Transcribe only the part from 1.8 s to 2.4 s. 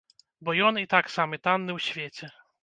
свеце.